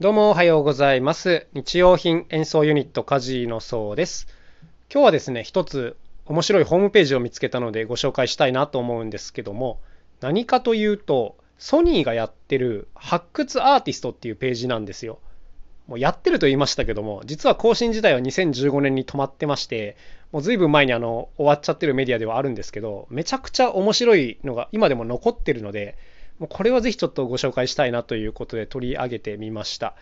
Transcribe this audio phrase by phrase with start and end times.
[0.00, 1.46] どうもおはようございます。
[1.52, 4.28] 日用品演奏ユニットカジのそうです。
[4.90, 5.94] 今日はですね、一つ
[6.24, 9.78] 面白いホームページを見つけたのでご紹介したいなと思うんですけども、
[10.22, 15.18] 何かというと、ソニーがやってる発掘アーティストっていうページなんですよ。
[15.86, 19.98] もうやってると言いましたけども、実は更新自体は2015年に止まってまして、
[20.32, 25.98] もう随分前にあの終わっちゃってるメディアではあるんですけど、めちゃくちゃ面白いのが今でも残ってるので、
[26.40, 29.94] もうこれはぜひちょっとご紹介したいなということで取り上げてみました。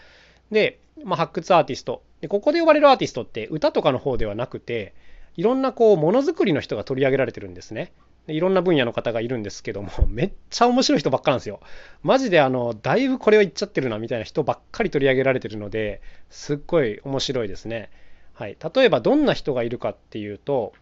[0.51, 2.29] で、まあ、発掘アーティストで。
[2.29, 4.95] ここで呼ばれるアーティストって歌とかの方ではなくて、
[5.37, 7.93] いろんなこうものづくりの人が取り上げられてるんですね。
[8.27, 11.61] でいろんな分野の方がいるんですけども、 めっちゃ面白い人ばっかなんですよ。
[12.03, 17.91] マジであの、だいぶこれは言っちゃってるなみたいな人ばっかり取り上げられてるので、すっごい面白いですね。
[18.35, 18.57] はい。
[18.75, 20.73] 例えばどんな人がいるかっていうと、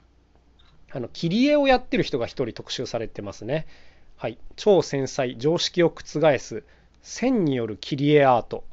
[0.92, 3.66] あの、切り絵をやってる人が一人特集されてますね。
[4.16, 6.64] はい、超繊細常識を覆す
[7.02, 8.64] 線による切り絵アート、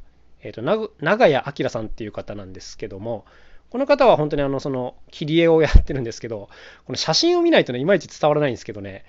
[0.41, 3.25] えーと、長谷明さんっていう方なんですけども
[3.69, 6.47] この方は本当にあのその切り絵をやってるんですけど
[6.85, 9.03] この写真を見ないとねいまいち伝わらないんですけどね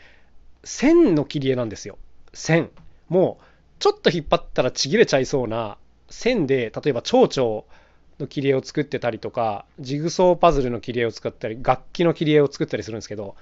[0.65, 1.99] 線の切り絵なんですよ。
[2.33, 2.71] 線
[3.09, 3.45] もう
[3.79, 5.77] ちょっと引っ張ったらちぎれちゃいそうな
[6.09, 7.65] 線で例えば蝶々
[8.19, 13.37] の切り絵を作ってたりとかジグソーパズルの切り絵を作ったり楽器の切り絵を作ったりするんですけど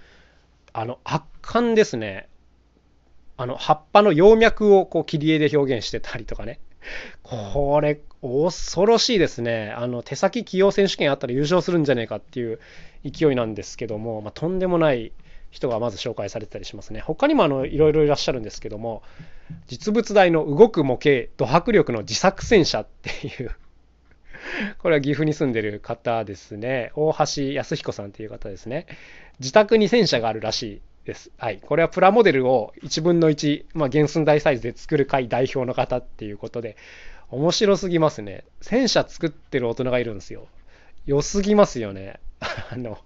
[0.72, 2.28] あの圧巻ですね。
[3.42, 6.60] あの葉っぱの葉脈をこう切り絵で表現してたりとかね。
[7.24, 9.72] これ、恐ろしいですね。
[9.76, 12.60] あの手先器用選手権あったら優勝するんじゃねえかっていう
[13.04, 15.12] 勢いなんですけども、まあ、とんでもない
[15.50, 17.00] 人がまず紹介されてたりしますね。
[17.00, 19.02] 他にもあのいろいろいらっしゃるんですけども、
[19.66, 23.50] 実物大の動く模型、ド迫力の自作戦車っていう
[24.78, 26.92] これは岐阜に住んでる方ですね。
[26.94, 28.86] 大橋康彦さんっていう方ですね。
[29.40, 31.31] 自宅に戦車があるらしいです。
[31.39, 31.61] はい。
[31.61, 36.77] これはプラモデルを1分の1、まあ、原寸大サイズで作る会代表の方っていうことで、
[37.31, 38.45] 面白すぎますね。
[38.61, 40.47] 戦車作ってる大人がいるんですよ。
[41.06, 42.20] 良すぎますよね。
[42.70, 42.98] あの、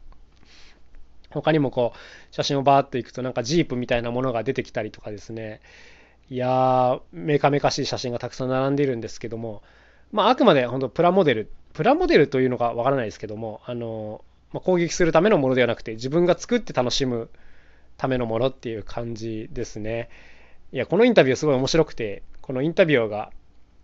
[1.30, 5.60] 他にもこう、写真をバーっといくとなんかジープみたいなものが出てきたりとかですね。
[6.28, 9.62] いやー、メカメカしい写真がたくさん並んでいるんですけども、
[10.12, 17.28] まあ、あくまで本当プラモデル、プラモデルというのがわからないですけども、あの、まあ、攻撃するためのものではなくて、自分が作って楽しむ
[17.96, 20.08] ためのものっていう感じですね。
[20.72, 23.30] いや、このインタビューすごい面白くて、このインタビューが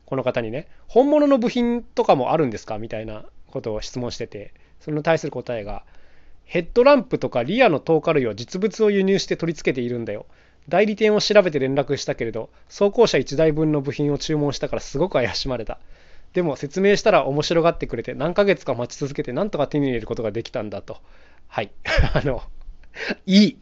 [0.06, 2.78] この方にね、本物の部品とかもあるんですか？
[2.78, 5.84] みたいなことを質問してて、それに対する答えが、
[6.44, 10.26] ヘッドランプとかリアの透過類は実物を輸入して取り付けているんだよ。
[10.68, 15.78] 代理店を調べて連絡したけれど、装甲車1台分の部品を注文したからすごく怪しまれた。
[16.34, 20.98] でも説明したら面白がってくれて何ヶ月か待ち続けてなんとか手に入れることができたんだと。
[21.48, 21.70] はい。
[22.14, 22.42] あの、
[23.26, 23.56] いい。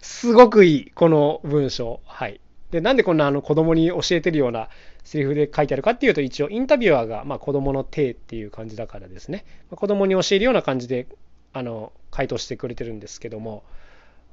[0.00, 0.90] すごくいい。
[0.90, 2.00] この文章。
[2.04, 2.40] はい。
[2.70, 4.68] で、なんでこんなあの子供に教えてるような
[5.04, 9.44] セリフで書いてあるかっていうと、一応インタビュアーがまあ子供の手っていう感じだからですね。
[9.70, 11.06] ま子供に教えるような感じで、
[11.52, 13.62] あの、回答してくれてるんですけども、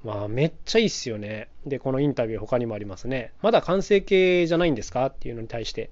[0.03, 1.49] まあめっちゃいいっすよね。
[1.65, 3.31] で、このインタビュー他にもありますね。
[3.41, 5.91] まだ完成形じゃないんですかっていうのに対して、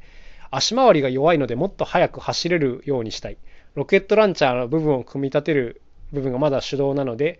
[0.52, 3.38] 足回りが弱いのでもっと速く走れるようにしたい。
[3.76, 5.82] ロケットランチャーの部分を組み立てる
[6.12, 7.40] 部分がまだ手動なので、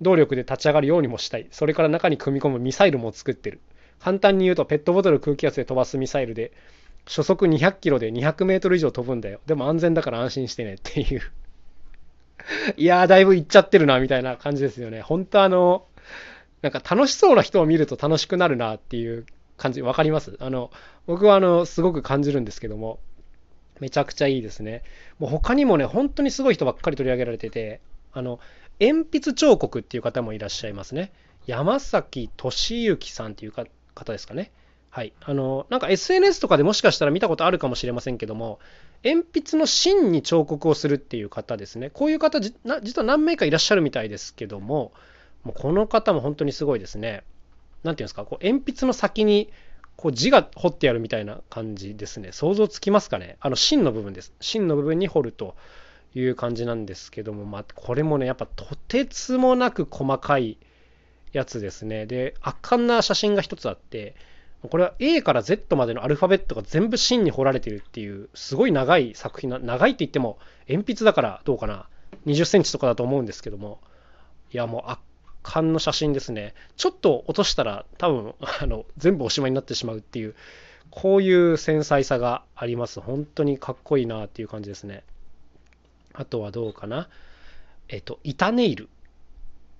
[0.00, 1.46] 動力で立ち上がるようにもしたい。
[1.50, 3.60] それから中に組み込むミサイルも作ってる。
[3.98, 6.52] 簡単に言うと、ペットボトル空気圧で飛ばすミサイルで、
[7.06, 9.40] 初速200キロで200メートル以上飛ぶんだよ。
[9.46, 11.22] でも安全だから安心してねっていう。
[12.76, 15.02] いやー、だいぶいっちゃってるな、みたいな感じですよね。
[15.02, 15.86] 本当あの、
[16.62, 20.36] なんか楽しそうな人を見ると楽しくなるなっていう感じ、わかります？
[20.40, 20.70] あの、
[21.06, 23.00] 僕はあの、すごく感じるんですけども、
[23.80, 24.82] めちゃくちゃいいですね。
[25.18, 27.80] もう他にもね、本当にすごい人ばっかり取り上げられてて、
[28.12, 28.40] あの、
[28.80, 31.12] 鉛筆彫刻っていう方もいらっしゃいますね。
[31.46, 34.50] 山崎俊之さんっていう方ですかね。
[34.90, 35.12] はい。
[35.20, 38.58] あの、なんか SNS とかでもしかしたら見たことあるかもしれませんけども、
[39.04, 41.90] 鉛筆の芯に彫刻をするっていう方ですね。
[41.90, 42.54] こういう方、実
[43.00, 44.92] は何名かいらっしゃるみたいですけども、
[45.44, 47.22] もうこの方も本当にすごいですね。
[47.84, 49.50] なんていうんですか、こう鉛筆の先に
[49.96, 52.32] こう字が彫ってあるみたいな感じですね。
[52.32, 54.32] 想像つきますかねあの芯の部分です。
[54.40, 55.54] 芯の部分に彫ると
[56.14, 60.58] いう感じなんですけども、まあ、これもね、やっぱとてつもなく細かい
[61.32, 62.06] やつですね。
[62.06, 64.14] で、圧巻な写真が一つあって、
[64.68, 71.88] これは A から Z までのアルファベットが全部芯に彫られてるっていう、すごい長い作品な、長いって言っても、鉛筆だからどうかな、
[72.26, 73.80] 20センチとかだと思うんですけども、
[74.52, 75.00] いや、もう圧
[75.42, 76.54] 巻の写真ですね。
[76.76, 80.34] ちょっと落としたら多分、あの、全部おしまいになってしまうっていう、
[80.90, 83.00] こういう繊細さがあります。
[83.00, 85.04] 本当にかっこいいなっていう感じですね。
[86.20, 87.08] あとはどうかな？
[87.88, 88.88] えっと、板ネイル。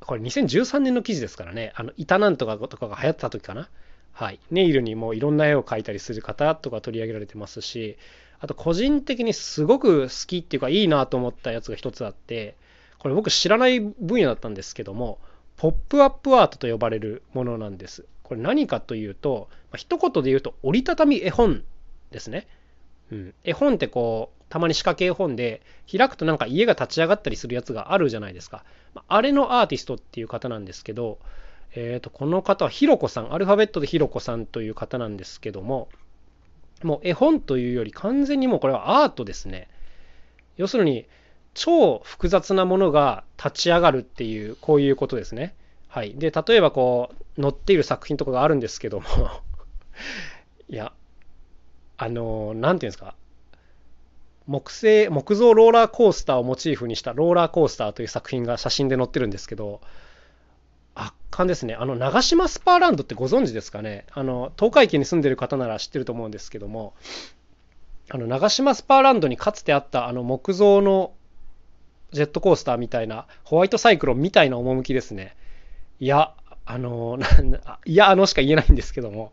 [0.01, 1.73] これ2013年の記事ですからね。
[1.77, 3.69] あの、板なんとかとかが流行ってた時かな。
[4.13, 7.97] はい、ネイルにもいろんな絵を描いたりする方とか取り上げられてますし
[8.41, 12.57] あと個人的にすごく好きっていうかいいなと思ったやつが一つあって
[12.99, 15.19] これ僕知らない分野だったんですけども
[15.57, 21.63] ポップアップアートと呼ばれるものなんですこれ何かというと、まあ、一言で言うと折りたたみ絵本
[22.11, 22.47] ですね、
[23.11, 28.65] うん、絵本ってこうたまに仕掛け絵本で開くとなんか家が立ち上がったりするやつがあるじゃないですか。
[29.09, 31.19] あれのアーティストっていう方なんですけど、
[31.75, 35.89] えー、とこの方はひろこさん、アルファベットでひろこさんという方なんですけども、
[36.83, 39.69] もう絵本というより完全にもうこれはアートですね。
[40.57, 41.07] 要するに
[41.55, 45.55] 超複雑なものが立ち上がるっていうこういうことですね。
[45.87, 46.15] はい。
[46.15, 49.07] で、例えばこう載っている作品とかがあるんですけども
[50.69, 50.93] いや、
[51.99, 53.15] あの、なんていうんですか。
[54.51, 59.81] 木製、木造ローラーコースターをモチーフにしたローラーコースターという作品が写真で載ってるんですけど、
[60.97, 61.75] 圧巻ですね。
[61.75, 64.07] あの、長島スパーランドってご存知ですかね？
[64.11, 66.95] あの、東海圏に住んでる方なら知ってると思うんですけども、
[68.11, 71.13] あの、長島スパーランドにかつてあったあの木造の
[72.11, 75.37] ジェットコースターみたいな、ホワイトサイクロンみたいな趣ですね。
[76.01, 76.35] いや、
[76.67, 77.21] あの、
[77.87, 79.31] いや、あのしか言えないんですけども、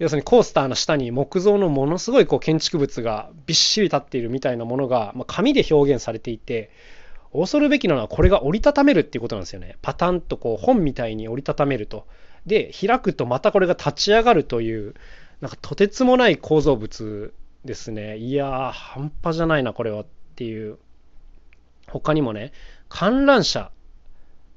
[0.00, 6.70] 要するにコースターの下に木造のものすごいこう建築物がびっしり立っているみたいなものが、まあ、紙で表現されていて、
[7.34, 9.76] 恐るべきなのはこれが折りたためるっていうことなんですよね。
[9.82, 12.06] パタンとこう本みたいに折りたためると。
[12.46, 14.94] で、開くとまたこれが立ち上がるという、
[15.42, 17.34] なんかとてつもない構造物
[17.66, 18.16] ですね。
[18.16, 20.78] いやー、半端じゃないな、これはっていう。
[21.88, 22.52] 他にもね、
[22.88, 23.70] 観覧車、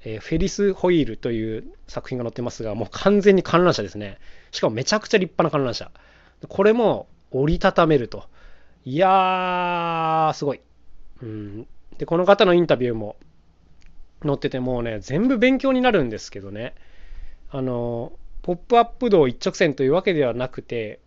[0.05, 4.19] えー、フェリス・ホイールという作品が載ってますが、もう完全に観覧車ですね。
[4.51, 5.91] しかもめちゃくちゃ立派な観覧車。
[6.47, 8.25] これも折りたためると。
[8.85, 10.61] いやー、すごい。
[11.21, 11.67] うん、
[11.97, 13.15] で、この方のインタビューも
[14.23, 16.75] 載ってて、もうね、全部勉強になるんですけどね。
[17.49, 20.99] あの、ポップアップ道一直線というわけではなくて、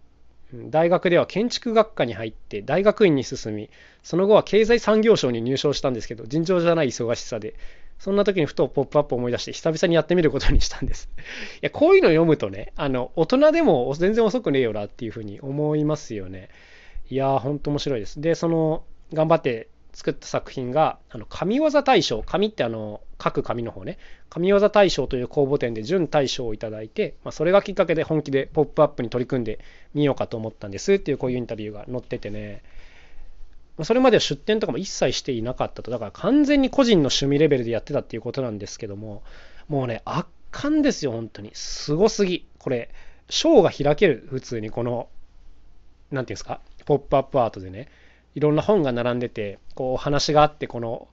[0.54, 3.68] 大学では建築学科に入って大学院に進み
[4.02, 7.54] その後は経済産業省に入省したんですけど尋常じゃない忙しさで
[7.98, 11.08] そんな時にふとポップアップを思い出して久々にやってみることにしたんです。
[11.56, 16.48] いやこういうの読むとねあの大人でも全然遅くねえよなっていうふうに思いますよね。
[17.10, 18.20] いやーほんと面白いです。
[18.20, 23.96] でその頑張って作った作品が、あの神業大賞、紙ってあの、各紙の方ね、
[24.28, 29.58] 神業大賞という公募展で準大賞をいただいて、まあ、それがきっかけで本気でポップアップに取り組んで
[29.94, 32.62] みようかと思ったんですっていうこういうインタビューが載っててね、
[33.84, 39.22] それまでは出展とかも一切していなかったと、だから完全に個人の趣味レベルでやってたっていうことなんですけども、
[39.68, 41.50] もうね、圧巻ですよ、本当に。
[41.54, 42.46] すごすぎ。
[42.58, 42.90] これ、
[43.28, 45.08] 賞が開ける、普通にこの、
[46.10, 47.88] なんていうんですか、ポップアップアートでね。
[48.36, 51.08] いろんな本が並んでてこう話があってこの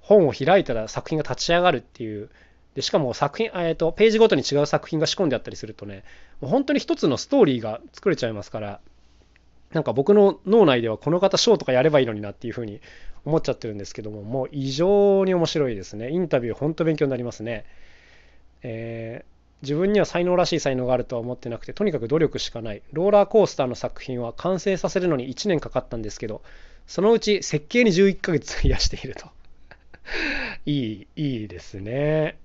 [0.00, 2.30] 本を開いたら作品が立ち上がるっていう
[2.74, 6.02] でしかも作品、えーと、ページごとに違う作品が仕込んであったりするとね
[6.40, 8.80] もう本当に一つのストーリーが作れちゃいますから
[9.74, 12.80] なんか僕の脳内ではこの方ショーとかやればいいのになっていうふうに
[13.24, 16.10] 思っちゃってるんですけどももう異常に面白いですね。
[16.10, 17.66] インタビュー本当勉強になりますね、
[18.62, 19.34] えー
[19.64, 22.82] 自分には才能らしい才能があるとは思ってなくてとにかく努力しかない。
[22.92, 26.42] ローラーコースターの作品は完成させるのに1年かかったんですけど
[26.86, 29.26] そのうち設計に11ヶ月費やしていると。
[30.66, 32.36] いいいいですね。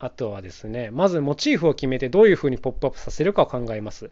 [0.00, 4.10] あとはですねまずモチーフを決めてどういうふうにポップアップさせるかを考えます。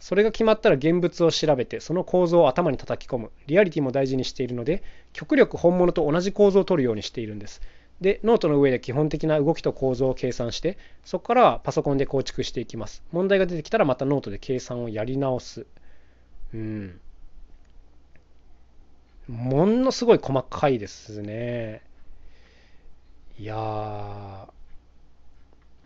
[0.00, 7.60] それが決まったら現物を調べてその構造を頭に叩き込むリアリティも大事にしているので極力本物と同じ構造を取るようにしているんです
[8.00, 13.02] で、ノートの上で基本的な動きと構造を計算して、そこからパソコンで構築していきます。
[13.10, 15.66] 問題が出てきたらまたノートで計算をやり直す。
[16.54, 17.00] うん。
[19.26, 21.82] ものすごい細かいですね。
[23.38, 24.48] いやー、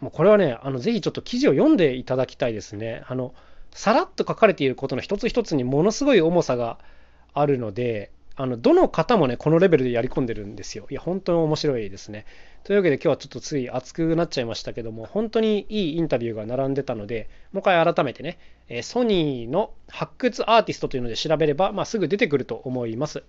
[0.01, 3.03] もうこれはね、あのぜひちょっと記事を読んでいただきたいですね。
[3.09, 3.35] あの、
[3.75, 6.79] さらっと書かれていることの一つ一つにものすごい重さが
[7.35, 10.87] あるので、あのどの方もね、このレベルでやり込んでるんですよ。
[10.91, 12.25] いや、本当に面白いですね。
[12.65, 18.39] というわけで今日はちょっとつい熱くなっちゃいましたけども、本当にいいインタビューが並んでたので、もう一回改めてね、
[18.83, 23.23] ソニーの発掘アーティストというので調べれば、まあ、すぐ出てくると思います。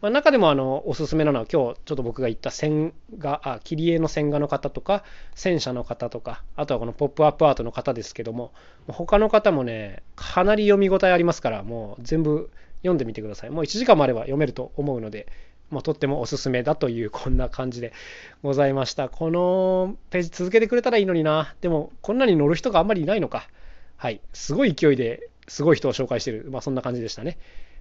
[0.00, 5.04] まあ、中でもあのおすすめなのは今日ちょっと僕が言った線画、あ切り絵の線画の方とか、
[5.34, 8.52] 戦車の方とか、あとはこのポップアップアートの方ですけども、
[8.88, 13.50] 他の方もね、かなり読み応えありますから、もう全部読んでみてください。
[13.50, 15.26] もう1時間もあれば読めると思うので、
[15.68, 17.92] もうとってもおすすめだというこんな感じで
[18.42, 19.10] ございました。
[19.10, 21.54] このページ続けてくれたらいいのにな。
[21.60, 23.48] でもこんなに乗る人があんまりいないのか。
[23.96, 24.22] はい。
[24.32, 26.48] すごい勢いですごい人を紹介してる。
[26.50, 27.38] まあそんな感じでしたね。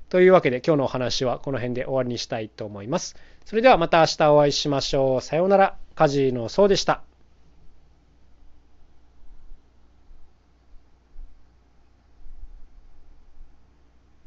[0.09, 3.15] というわけで今日のお話はこの辺で終わりにしたいと思います。
[3.45, 5.21] それではまた明日お会いしましょう。
[5.21, 5.75] さようなら。
[5.95, 7.08] カジノそうでした。